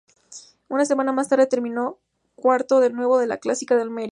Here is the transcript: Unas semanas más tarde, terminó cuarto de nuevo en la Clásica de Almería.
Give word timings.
Unas 0.67 0.87
semanas 0.87 1.13
más 1.13 1.29
tarde, 1.29 1.45
terminó 1.45 1.99
cuarto 2.33 2.79
de 2.79 2.89
nuevo 2.89 3.21
en 3.21 3.29
la 3.29 3.37
Clásica 3.37 3.75
de 3.75 3.83
Almería. 3.83 4.09